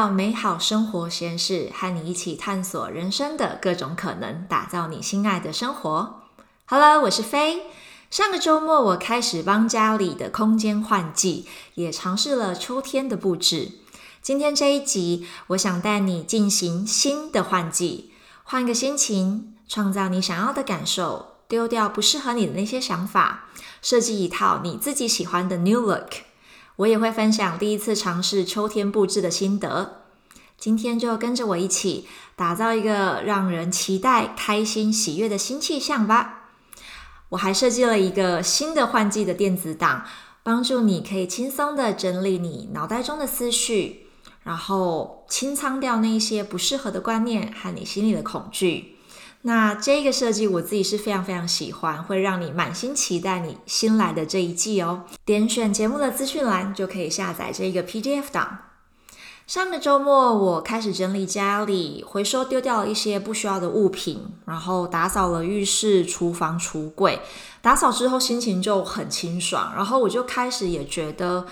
[0.00, 6.22] 到美好生活实验室，和你一起探索人生的各种可能，打造你心爱的生活。
[6.64, 7.64] Hello，我是飞。
[8.10, 13.72] 上个周末，我开始帮家里的空间换季，也尝试了秋天的布置。
[14.22, 18.10] 今天这一集，我想带你进行新的换季，
[18.42, 23.50] 换个心情，创造你想要的感受，丢掉不适合你的那些想法，
[23.82, 26.29] 设计一套你自己喜欢的 new look。
[26.80, 30.06] 我也会分享第一次尝试秋天布置的心得。
[30.56, 36.52] 今天就跟着我一起打造一个让人期待、开心、喜悦的新气象吧。
[37.30, 40.06] 我还设计了一个新的换季的电子档，
[40.42, 44.06] 帮助你可以轻松的整理你脑袋中的思绪，
[44.42, 48.96] 然后清仓掉那些不适合的观念和你心里的恐惧。
[49.42, 55.04] 那这个设计我自己是非常非常喜欢，会让你满心期待你新来的这一季哦。
[55.24, 58.58] 点选节目的资讯栏就可以下载这个 PDF 档。
[59.46, 67.18] 上个周末我开始整理家里，回收丢掉了一些不需要的物品，然后打扫了浴室、厨房、橱柜。
[67.60, 71.46] 打扫之后心情就很清爽，然后我就开始也觉得，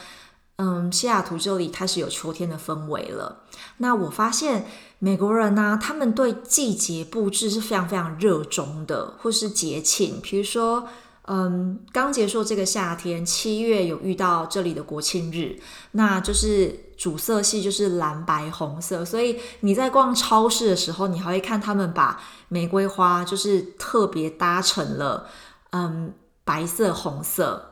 [0.58, 3.44] 嗯，西雅图这里开始有秋天的氛围了。
[3.78, 4.66] 那我发现。
[5.00, 10.88] 美国人呢，他们对季节布置是非常非常热衷的，或是节庆，比如说，
[11.26, 15.56] 嗯，刚结束这个夏天，七月有遇到这里的国庆日，
[15.92, 25.28] 那就是主色系就是蓝白红色，所以你在逛超市的时候，你还会看他们把玫瑰花就是特别搭成了，
[25.70, 26.12] 嗯，
[26.42, 27.67] 白色红色。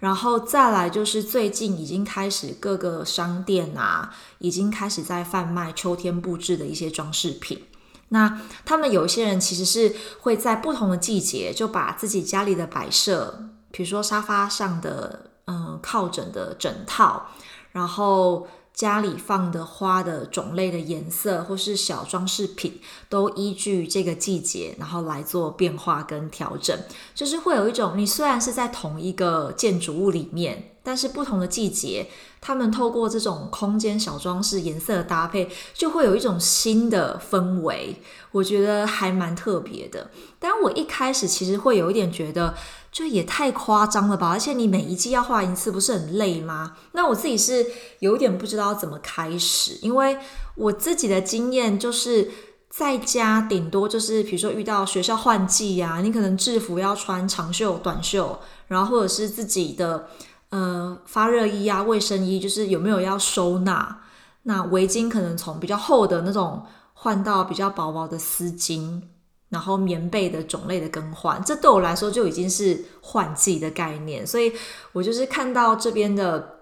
[0.00, 7.64] 然后再来就是最近已经开始各个商店啊，已经开始在贩卖秋天布置的一些装饰品。
[8.08, 17.28] 那他们有些人其实是会在不同的季节就把自己家里的摆设，比如说沙发上的嗯靠枕的枕套，
[17.70, 18.48] 然后。
[18.72, 26.78] 家里放的花的种类的颜色，或是小装饰品，都依据这个季节，然后来做变化跟调整。
[27.14, 32.08] 就是会有一种，你虽然是在同一个建筑物里面，但是不同的季节，
[32.40, 37.96] 他们透过这种空间小装饰颜色的搭配，就会有一种新的氛围。
[38.32, 40.10] 我觉得还蛮特别的。
[40.38, 42.54] 但我一开始其实会有一点觉得。
[42.92, 44.28] 就也太夸张了吧！
[44.28, 46.76] 而且你每一季要画一次，不是很累吗？
[46.92, 47.64] 那我自己是
[48.00, 50.18] 有点不知道怎么开始，因为
[50.56, 52.30] 我自己的经验就是
[52.68, 60.08] 在家顶多就是，比如说遇到学校换季呀，你可能制服要穿长袖、短袖，然后或者是自己的
[60.48, 64.00] 呃发热衣啊、卫生衣，就是有没有要收纳？
[64.42, 66.64] 那围巾可能从比较厚的那种
[66.94, 69.02] 换到比较薄薄的丝巾。
[69.50, 74.52] 然后棉被的种类的更换，这对我来说就已经是换季的概念，所以
[74.92, 76.60] 我就是看到这边的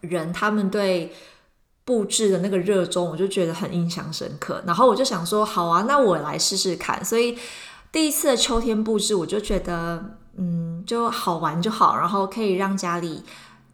[0.00, 1.12] 人，他们对
[1.84, 4.62] 布置的那个热衷，我就觉得很印象深刻。
[4.64, 7.04] 然后我就想说，好啊，那我来试试看。
[7.04, 7.36] 所以
[7.90, 13.24] 第一次的秋天布置，我就觉得，嗯，就好玩就好，然后可以让家里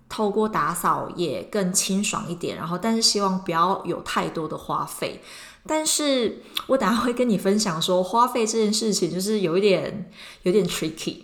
[0.09, 2.57] 透过打扫也更清爽一点。
[2.57, 5.23] 然后，但是希望不要有太多的花费。
[5.67, 10.11] 但是我等下会跟你分享说花费这件事情，就是有一点
[10.43, 11.23] 有点 tricky。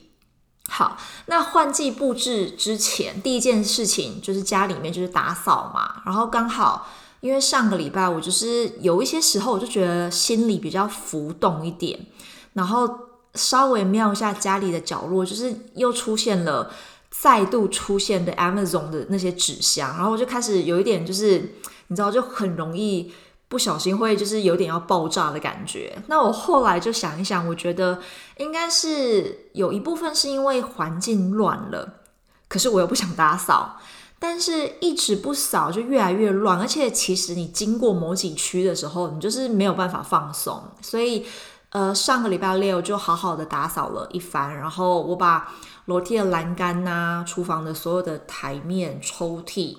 [0.69, 6.03] 好，那换季布置之前，第一件事情就是家里面就是打扫嘛。
[6.07, 6.89] 然后刚好
[7.21, 12.07] 因为上个礼拜我就是有一些时候我就觉得心里比较浮动一点，
[12.55, 12.89] 然后
[13.35, 16.71] 稍微瞄一下家里的角落，就是又出现了
[17.11, 21.57] 再度出现的 Amazon 的那些纸箱，然后我就开始有一点就是
[21.89, 23.13] 你知道就很容易。
[23.53, 26.03] 不小心会就是有点要爆炸的感觉。
[26.07, 28.01] 那我后来就想一想，我觉得
[28.39, 32.01] 应该是有一部分是因为环境乱了，
[32.49, 33.77] 可是我又不想打扫，
[34.19, 36.59] 但是一直不扫就越来越乱。
[36.59, 40.63] 而且其实你经过某几区的时候，你就是没有办法放松。
[40.81, 41.27] 所以
[41.73, 45.53] 呃，上个礼拜六就好好的打扫了一番，然后我把
[45.85, 49.77] 楼梯的栏杆呐、厨房的所有的台面、抽屉、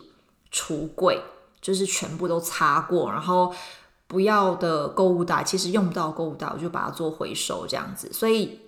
[0.54, 1.20] 橱柜。
[1.64, 3.52] 就是全部都擦过，然后
[4.06, 8.12] 不要的购物袋，其实用不到购物袋，我就把它做回收这样子。
[8.12, 8.60] 所以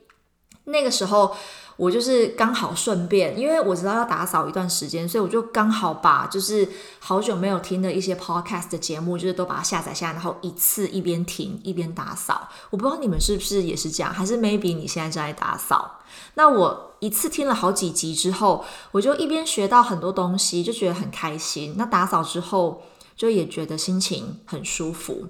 [0.63, 1.35] 那个时候
[1.77, 6.67] 我就是刚好顺便，因为我知道要打扫一段时间，所以我就刚好把就是
[6.99, 12.47] 好久没有听的一些 podcast 的节目，就是都把它下载下来，然后一次一边听一边打扫。
[12.69, 15.99] 我不知道你们是不是也是这样，还是 maybe 你现在正在打扫？
[16.35, 21.75] 那我一次听了好几集之后，我就一边学到很多东西，就觉得很开心。
[21.77, 22.83] 那打扫之后，
[23.17, 25.27] 就也觉得心情很舒服。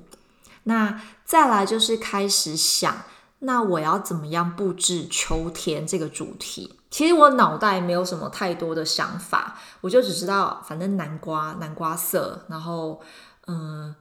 [0.64, 3.04] 那再来就是开始想，
[3.40, 6.80] 那我要怎么样布置秋天这个主题？
[6.90, 13.02] 其实我脑袋没有什么太多的想法，我就只知道，反正南瓜南瓜色，然后
[13.48, 13.94] 嗯，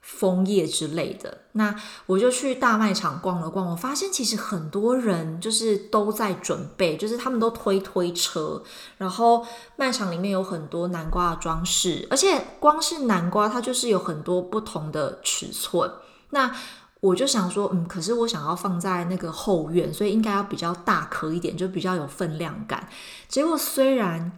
[0.00, 1.74] 枫叶之类的，那
[2.06, 8.62] 我就去大卖场逛了逛，我发现其实很多人就是都在准备，就是他们都推推车，
[8.96, 9.46] 然后
[9.76, 15.92] 卖场里面有很多南瓜的装饰，而且光是南瓜它就是有很多不同的尺寸。
[16.30, 16.56] 那
[17.00, 22.88] 我就想说，嗯，可是我想要放在那个后院，所以应该要比较大颗一点，就比较有分量感。
[23.28, 24.32] 结果虽然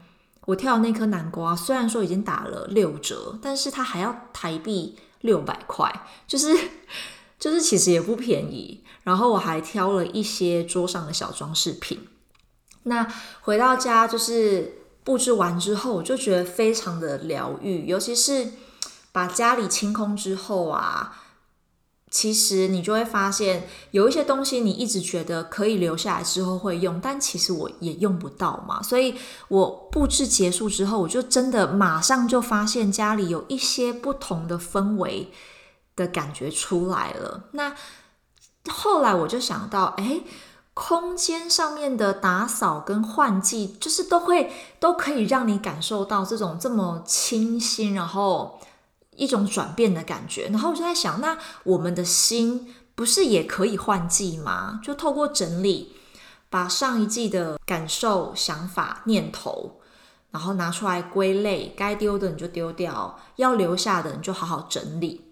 [0.47, 4.97] 我挑那颗南瓜，虽然说已经打了六折，但是它还要台币。
[5.23, 5.89] 六百块，
[6.27, 6.53] 就是
[7.39, 8.83] 就是其实也不便宜。
[9.05, 12.09] 然后我还挑了一些桌上的小装饰品。
[12.83, 13.07] 那
[13.43, 18.49] 回到家就是布置完之后，我就觉得非常的疗愈，尤其是
[19.13, 21.22] 把家里清空之后啊。
[22.13, 28.83] 其实你就会发现，有一些东西你一直觉得可以留下来之后会用，但其实我也用不到嘛。
[28.83, 29.15] 所以
[29.49, 35.33] 我布置结束之后，我就真的马上就发现家里有一些不同的氛围
[35.97, 37.45] 的感觉出来了。
[37.53, 37.75] 那
[38.69, 40.21] 后来我就想到，哎，
[40.75, 48.61] 空间上面的打扫跟换季，就是都会都可以让你感受到这种这么清新，然后。
[49.17, 54.81] 一种转变的感觉，然后我就在想，那我们的心不是也可以换季吗？
[54.83, 55.93] 就透过整理，
[56.49, 59.81] 把上一季的感受、想法、念头，
[60.31, 65.27] 然后拿出来归类，该丢的你就丢掉，要留下的你就好好整理，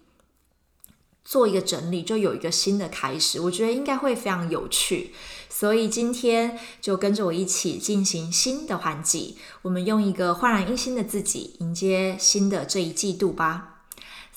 [1.25, 3.41] 做一个整理，就有一个新的开始。
[3.41, 5.13] 我觉得应该会非常有趣，
[5.49, 13.70] 所以今天就跟着我一起进行新的换季，我们用一个焕然一新的自己迎接新的这一季度吧。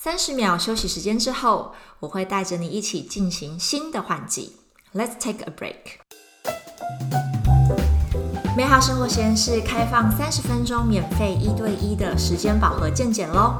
[0.04, 4.54] 三十秒休息时间之后，我会带着你一起进行新的换季。
[4.92, 5.96] Let's take a break。
[8.54, 13.54] 美好生活实验室开放三十分钟免费一对一的时间饱和见解喽！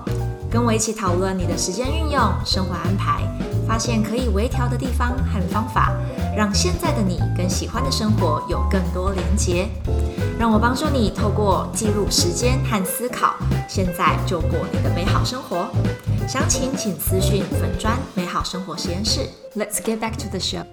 [0.51, 3.23] 跟我一起讨论你的时间运用、生活安排，
[3.67, 5.95] 发现可以微调的地方和方法，
[6.37, 9.67] 让现在的你跟喜欢的生活有更多连结。
[10.39, 13.35] 让我帮助你透过记录时间和思考，
[13.67, 15.69] 现在就过你的美好生活。
[16.27, 19.29] 详情请私讯粉砖美好生活实验室。
[19.55, 20.65] Let's get back to the show。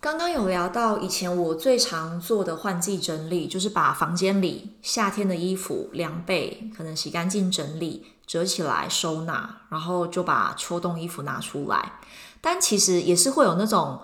[0.00, 12.00] 刚刚有聊到以前我最常做的换季整理，就是把房间里夏天的衣服凉被可能洗干净整理，折起来收纳，然后就把秋冬衣服拿出来。
[12.40, 14.00] 但其实也是会有那种。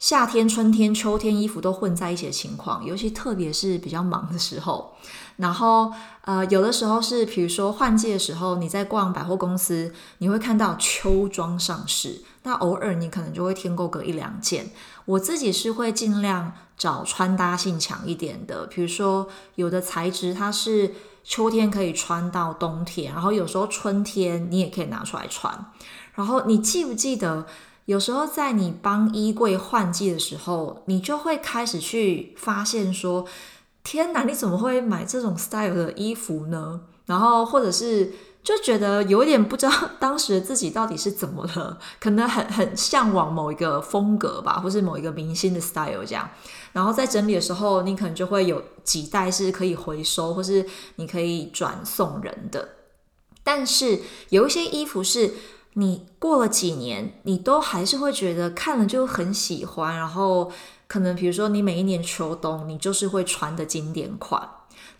[0.00, 4.94] 夏天、春天、秋天衣服都混在一起的情况，尤其特别是比较忙的时候。
[5.38, 5.92] 然后，
[6.22, 14.70] 呃，有的时候是，比如说换季的时候，你在逛百货公司，你会看到秋装上市，那偶尔你可能就会添购个一两件。
[15.04, 20.92] 我自己是会尽量找穿搭性强一点的，比如说有的材质它是
[21.22, 25.72] 秋天可以穿到冬天，然后有时候春天你也可以拿出来穿。
[26.14, 27.46] 然后你记不记得？
[27.84, 33.24] 有时候在你帮衣柜换季的时候，你就会开始去发现说
[33.90, 38.12] ：“天哪，你怎么会买这种 style 的衣服呢？”然后或者是
[38.42, 46.28] 就觉得有点不知道当时自己到底是怎么了，可能很很向往某一个风格吧，或是某一个明星的 style 这样。
[46.74, 50.66] 然后在整理的时候，你可能就会有几袋是可以回收，或是
[50.96, 52.68] 你可以转送人的。
[53.42, 55.32] 但是有一些衣服是。
[55.74, 60.50] 你过了几年，你都还是会觉得看了就很喜欢，然后
[60.88, 64.48] 可能比如说你每一年秋冬，你就是会穿的经典款。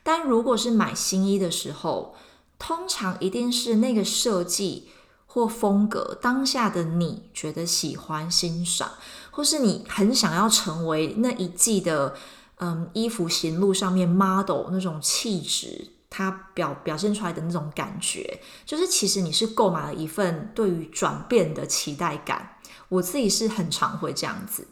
[0.04, 2.14] 但如果是买新衣的时候，
[2.58, 4.90] 通常一定是那个设计
[5.26, 8.92] 或风格当下的你觉得喜欢欣赏，
[9.30, 12.14] 或是你很想要成为那一季的
[12.58, 15.92] 嗯衣服行路上面 model 那种气质。
[16.10, 22.56] 它表表现出来的那种感觉，就是其实你是购买了一份对于转变的期待感。
[22.88, 24.66] 我自己是很常会这样子。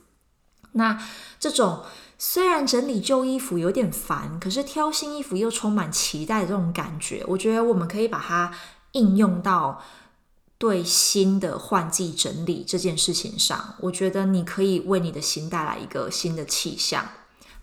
[0.76, 0.98] 那
[1.40, 1.82] 这种
[2.18, 8.52] 虽然整理旧衣服有点烦，可是挑新衣服又充满期待的这种感觉，我觉得我们可以把它
[8.92, 9.82] 应用到
[10.58, 13.74] 对新的换季整理这件事情上。
[13.80, 17.06] 我觉得你可以为你的心带来一个新的气象。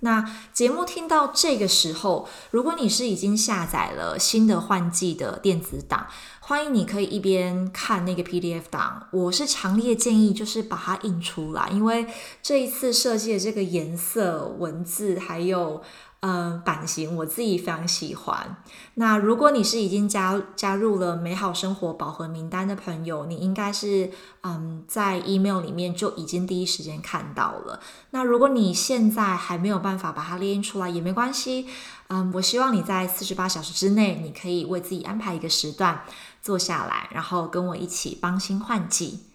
[0.03, 6.07] 那节目听到这个时候，如果你是已经下载了新的换季的电子档，
[6.41, 9.07] 欢迎你可以一边看那个 PDF 档。
[9.11, 12.05] 我是强烈建议就是把它印出来，因为
[12.41, 15.81] 这一次设计的这个颜色、文字还有。
[16.23, 18.55] 呃，版型我自己非常喜欢。
[18.93, 24.09] 那如果你是已经加加入了美好生活保盒名单的朋友，你应该是
[24.43, 27.81] 嗯在 email 里面就已经第一时间看到了。
[28.11, 31.67] 那如果你现在还没有办法把它列印出来也没关系，
[32.07, 36.03] 嗯，我希望你在四十八小时之内，你可以为自己安排一个时段，
[36.41, 39.25] 坐下来，然后跟我一起帮新换季。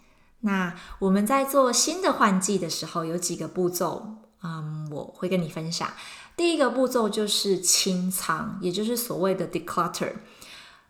[0.41, 4.07] 那我们在做新的换季的时候，有几个步骤，
[4.43, 5.91] 嗯，我会跟你分享。
[6.39, 10.13] 第一个步骤就是清仓，也就是所谓的 declutter。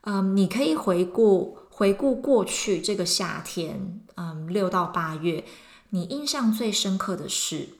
[0.02, 5.44] 嗯，你可以回顾回顾过去这个夏天，嗯，六到八月，
[5.88, 7.70] 你印象最深刻的事，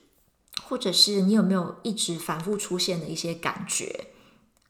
[0.63, 4.07] 或者是你有没有一直反复出现的一些感觉？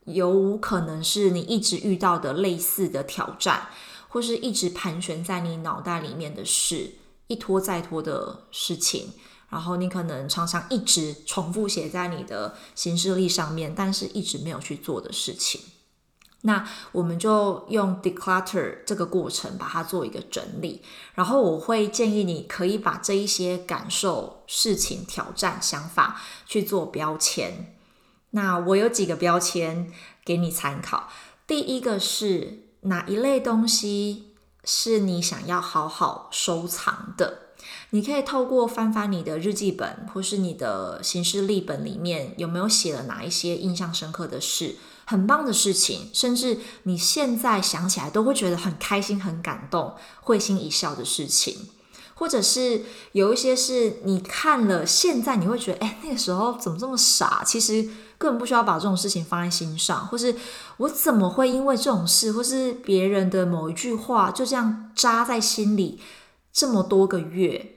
[0.04, 3.70] 有无可能是你一直遇到的类似的挑战，
[4.10, 6.96] 或是一直盘旋在你脑袋里面的事，
[7.28, 9.14] 一拖再拖的事情，
[9.50, 15.62] 然后你可能常常一直重复写在你的行事历上面，但是一直没有去做的事情。
[16.42, 20.82] 那我们就用 declutter 这个过程把它做一个整理，
[21.14, 27.76] 然后我会建议你可以把这一些感受、事情、挑战、想法去做标签。
[28.30, 29.92] 那我有几个标签
[30.24, 31.10] 给你参考。
[31.46, 37.49] 第一个是哪一类东西是你想要好好收藏的？
[37.92, 44.76] 你可以透过翻翻你的日记本或是你的行事历本里面，有没有写了哪一些印象深刻的事、
[45.06, 51.70] 很棒的事情，甚至你现在想起来都会觉得很开心、很感动、会心一笑的事情。
[52.16, 52.82] 或者是
[53.14, 57.42] 有一些是你看了，现在你会觉得，哎，那个时候怎么这么傻？
[57.46, 57.82] 其实
[58.18, 60.36] 根本不需要把这种事情放在心上，或是
[60.76, 66.02] 我怎么会因为这种事，或是别人的某一句话，就这样扎在心里
[66.60, 67.76] 这么多个月？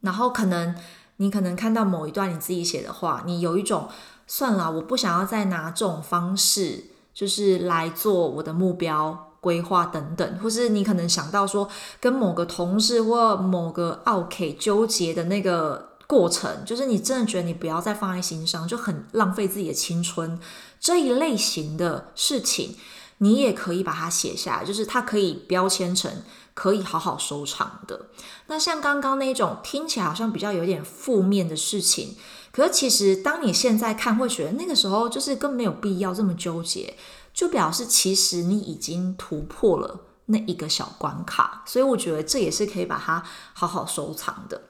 [0.00, 0.74] 然后可能
[1.16, 3.88] 你可能看到某一段你自己写的话，你有一种
[4.26, 9.22] 算了，我不想要再拿这种方式，就是来做我的目标。
[9.38, 11.68] 规划等等，或是你可能想到说
[12.00, 20.40] 跟某个同事或某个 OK 纠结的那个过程，就是你真的觉得你不要再放在心上，就很浪费自己的青春
[20.80, 22.74] 这一类型的事情，
[23.18, 26.10] 你也可以把它写下来，就是它可以标签成
[26.56, 28.06] 可以好好收藏的。
[28.46, 32.16] 那像刚刚那种听起来好像比较有点负面的事情，
[32.50, 36.96] 可是其实当你现在看，会觉得那个时候就是更没有必要这么纠结。
[37.34, 43.22] 就表示其实你已经突破了那一个小关卡，所以我觉得这也是可以把它
[43.52, 44.62] 好好收藏的。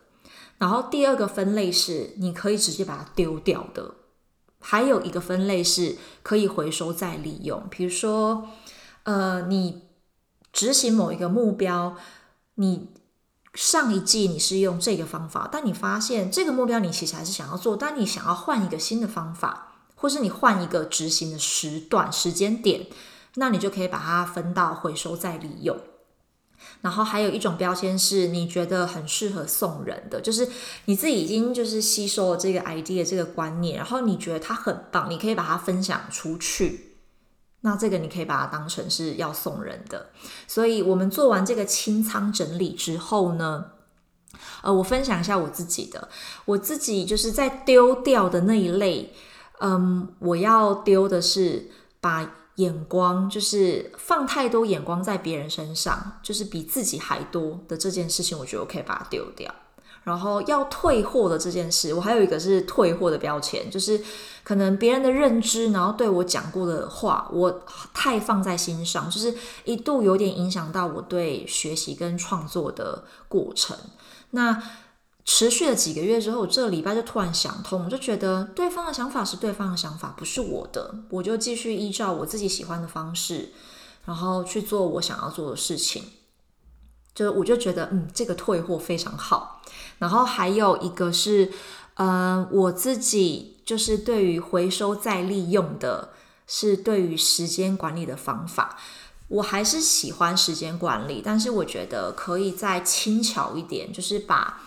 [0.58, 3.94] 然后第二个分类是你可以直接把它丢掉的，
[4.58, 7.62] 还有一个分类是可以回收再利用。
[7.70, 8.48] 比如说，
[9.04, 9.82] 呃，你
[10.56, 11.96] 执行某一个目标，
[12.54, 12.88] 你
[13.52, 19.74] 上一季你是用这个方法，但你发现这个目标你其实还是想要做，但你想要换一个新的方法。
[19.98, 22.86] 或是你换一个执行的时段、时间点，
[23.36, 25.74] 那你就可以把它分到回收再利用。
[26.82, 30.46] 然后还有一种标签是你觉得很适合送人的，就是
[30.84, 36.85] 你自己已经就是吸收了这个 idea 这个观念，然后你觉得它很棒，你可以把它分享出去。
[37.66, 40.10] 那这个你可以把它当成是要送人的。
[40.46, 43.72] 所以我们做完这个清仓整理之后呢，
[44.62, 46.08] 呃，我分享一下我自己的，
[46.44, 49.12] 我自己就是在丢掉的那一类。
[49.58, 51.70] 嗯，我要丢的是
[52.00, 59.52] 把眼光，就是放太多眼光在别人身上，就是比自己还多的这件事情，我觉得我可以把它丢掉。
[60.06, 64.00] 然后要退货的这件事，我还有一个是退货的标签，就是
[64.44, 67.60] 可能别人的认知，然后对我讲过的话，我
[67.92, 69.34] 太放在心上，就是
[69.64, 73.76] 一度有点影响到我对学习跟创作的过程。
[74.30, 74.62] 那
[75.24, 80.94] 持续了几个月之后，这礼拜就突然想通，就觉得对方的想法是对方的想法，不是我的。
[81.10, 83.50] 我就继续依照我自己喜欢的方式，
[84.04, 86.04] 然后去做我想要做的事情。
[87.16, 89.60] 就我就觉得，嗯，这个退货非常好。
[89.98, 91.50] 然后还有一个是，
[91.94, 96.10] 呃，我自己就是对于回收再利用的，
[96.46, 98.76] 是对于时间管理的方法，
[99.26, 104.60] 我还是喜欢时间管理，但是我觉得可以再轻巧一点，就是把。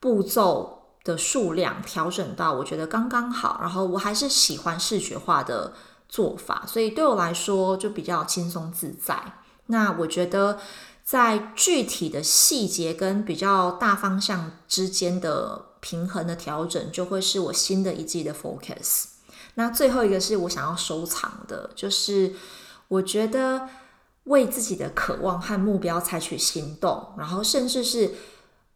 [0.00, 5.72] 步骤的数量调整到我觉得刚刚好，然后我还是喜欢视觉化的
[6.08, 9.20] 做法，所以对我来说就比较轻松自在。
[9.66, 10.60] 那我觉得
[11.08, 19.04] 在具体的细节跟比较大方向之间的平衡的调整，就会是我新的一季的 focus。
[19.54, 22.34] 那最后一个是我想要收藏的，就是
[22.88, 23.70] 我觉得
[24.24, 28.14] 为自己的渴望和目标采取行动，然后甚至是。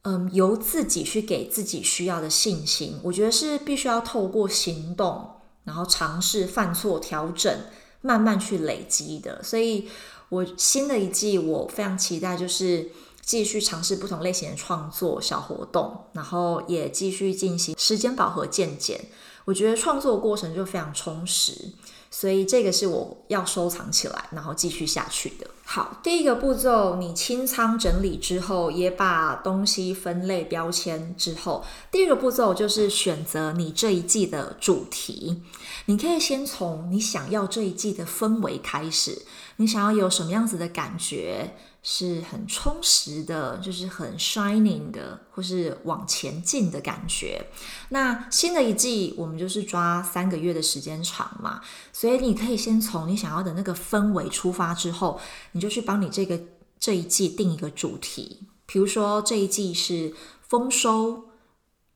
[0.05, 7.57] 嗯，由自己去给自己需要的信心，我觉得是必须要透过行动，然后尝试犯错、调整，
[8.01, 9.41] 慢慢去累积的。
[9.45, 9.89] 所以，
[10.33, 12.89] 我新的一季我非常期待，就是
[13.21, 18.99] 继续尝试不同类型的创作小活动，然后也继续进行时间饱和渐减。
[19.45, 21.73] 我觉得创作过程就非常充实。
[22.15, 25.47] 所以这个是我要收藏起来，然后继续下去的。
[25.65, 35.43] 好，第一个步骤，你清仓整理之后，也把东西分类标签之后，第二个步骤就是选择你这一季的主题。
[35.87, 39.23] 你可以先从你想要这一季的氛围开始，
[39.57, 41.57] 你想要有什么样子的感觉？
[41.85, 47.45] 是很充实的，就是很 shining 的，或是往前进的感觉。
[47.89, 51.61] 那新的一季，我们就是抓三个月的时间长嘛，
[51.93, 56.41] 所以你可以先从你想要的那个氛围出发，之后你就去帮你这个
[56.79, 58.47] 这一季定一个主题。
[58.65, 61.31] 比如说这一季是丰收、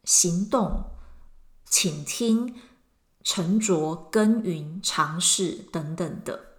[0.03, 0.83] 行动、
[1.71, 2.57] 倾听、
[3.23, 6.56] 沉着、耕耘、尝试等等的。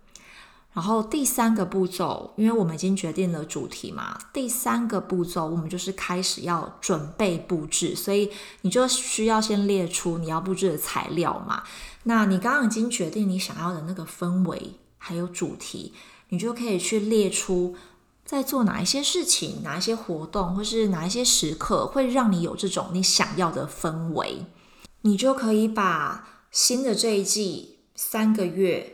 [0.77, 8.29] 然后第三个步骤，因为我们已经决定了主题嘛，第三个步骤我们就是开始要准备布置，所以
[8.61, 11.63] 你就需要先列出你要布置的材料嘛。
[12.03, 15.93] 那你刚刚已经决定你想要的那个氛围还有主题，
[16.29, 17.75] 你就可以去列出
[18.23, 24.45] 在做哪一些事情、哪一些活动，或是哪一些时刻会让你有这种你想要的氛围，
[25.01, 28.93] 你就可以把新的这一季三个月。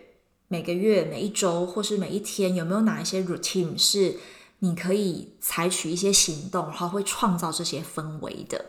[0.53, 4.17] 每个月、每一周或是每一天，有没有哪一些 routine 是
[4.59, 8.63] 你可以采取一些行动，然后会创造这些氛围的？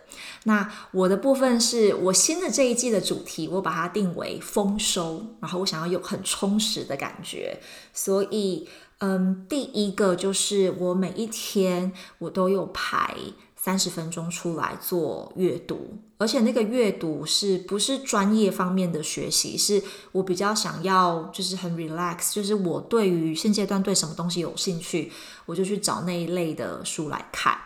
[0.45, 7.61] 那我的部分是我新的这一季的主题，我把它定为丰收，然后我想要有很充实的感觉，
[7.93, 8.67] 所以，
[9.01, 13.15] 嗯，第一个就是我每一天我都有排。
[13.65, 19.57] 三十分钟出来做阅读，而且那个阅读是不是专业方面的学习？
[19.57, 25.11] 是我比较想要，就是很 relax，就是我对于现阶段对什么东西有兴趣，
[25.47, 27.57] 我就去找那一类的书来看。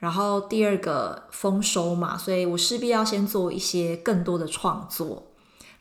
[0.00, 5.28] 然后第二个丰收嘛，所以我势必要先做一些更多的创作。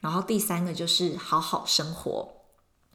[0.02, 2.30] 然后第三个就是好好生活。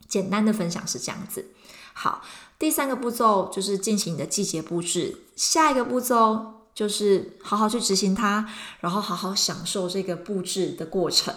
[0.06, 1.46] 简单的分享是这样子。
[1.92, 2.22] 好。
[2.62, 8.48] 第三个步骤就是进行你的季节布置，下一个步骤就是好好去执行它，
[8.78, 11.34] 然后好好享受这个布置的过程。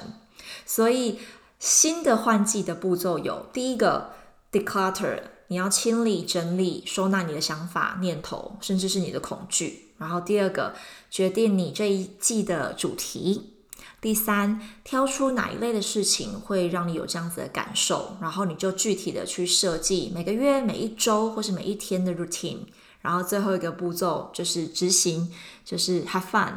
[0.67, 1.17] 所以
[1.57, 4.11] 新的换季的步骤有：第一个
[4.51, 9.95] declutter，你要清理、整理、收纳你的想法、念头，甚至是你的恐惧。
[9.97, 10.75] 然后第二个
[11.09, 13.54] 决定你这一季的主题。
[14.01, 22.59] 第三，挑出哪一类的事情会让你有这样子的感受，然后你就具体的去设计每个月、每一周或是每一天的 routine。
[23.01, 25.31] 然后最后一个步骤就是执行，
[25.63, 26.53] 就是 have fun。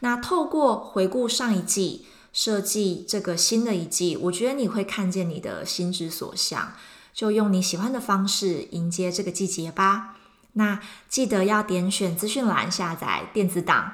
[0.00, 6.72] 那透过回顾上一季，设计这个新的一季，我觉得你会看见你的心之所向，
[7.12, 10.16] 就用你喜欢的方式迎接这个季节吧。
[10.54, 13.92] 那记得要点选资讯栏下载电子档。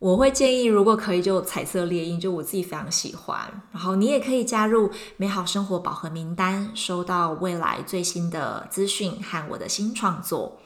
[0.00, 3.62] 我会建议，如果可以，就彩色猎鹰，就我自己非常喜欢。
[3.72, 10.60] 然后你也可以加入美好生活宝盒名单，收到未来最新的资讯和我的新创作。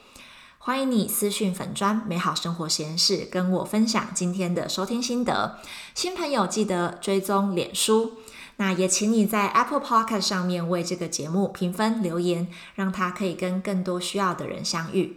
[0.58, 5.58] 欢迎你私讯粉砖美好生活实验室，跟我分享今天的收听心得。
[5.94, 8.14] 新朋友记得追踪脸书，
[8.56, 15.16] 那也请你在 Apple Podcast 上面为这个节目评分留言，让它可以跟更多需要的人相遇。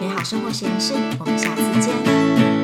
[0.00, 2.63] 美好生活实验室，我们下次见。